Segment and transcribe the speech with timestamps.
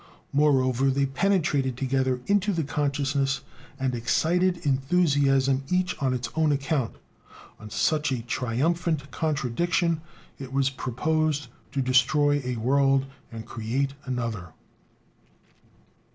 [0.33, 3.41] Moreover, they penetrated together into the consciousness
[3.79, 6.95] and excited enthusiasm each on its own account;
[7.59, 10.01] on such a triumphant contradiction
[10.39, 14.53] it was proposed to destroy a world and create another.